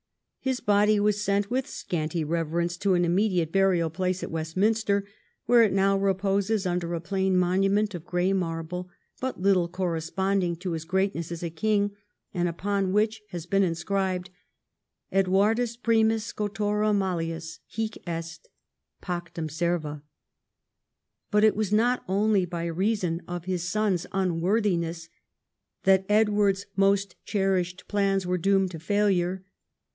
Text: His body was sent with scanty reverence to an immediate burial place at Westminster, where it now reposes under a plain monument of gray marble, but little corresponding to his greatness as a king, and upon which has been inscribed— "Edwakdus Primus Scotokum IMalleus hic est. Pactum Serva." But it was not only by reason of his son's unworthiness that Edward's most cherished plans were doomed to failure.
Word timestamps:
His 0.39 0.59
body 0.59 0.99
was 0.99 1.21
sent 1.23 1.51
with 1.51 1.67
scanty 1.67 2.23
reverence 2.23 2.75
to 2.77 2.95
an 2.95 3.05
immediate 3.05 3.51
burial 3.51 3.91
place 3.91 4.23
at 4.23 4.31
Westminster, 4.31 5.05
where 5.45 5.61
it 5.61 5.71
now 5.71 5.95
reposes 5.95 6.65
under 6.65 6.95
a 6.95 6.99
plain 6.99 7.37
monument 7.37 7.93
of 7.93 8.03
gray 8.07 8.33
marble, 8.33 8.89
but 9.21 9.39
little 9.39 9.67
corresponding 9.67 10.55
to 10.55 10.71
his 10.71 10.85
greatness 10.85 11.31
as 11.31 11.43
a 11.43 11.51
king, 11.51 11.91
and 12.33 12.49
upon 12.49 12.91
which 12.91 13.21
has 13.29 13.45
been 13.45 13.61
inscribed— 13.61 14.31
"Edwakdus 15.13 15.77
Primus 15.83 16.33
Scotokum 16.33 16.97
IMalleus 16.97 17.59
hic 17.67 17.99
est. 18.07 18.49
Pactum 19.03 19.47
Serva." 19.47 20.01
But 21.29 21.43
it 21.43 21.55
was 21.55 21.71
not 21.71 22.03
only 22.07 22.45
by 22.45 22.65
reason 22.65 23.21
of 23.27 23.45
his 23.45 23.61
son's 23.69 24.07
unworthiness 24.11 25.07
that 25.83 26.07
Edward's 26.09 26.65
most 26.75 27.15
cherished 27.23 27.87
plans 27.87 28.25
were 28.25 28.39
doomed 28.39 28.71
to 28.71 28.79
failure. 28.79 29.45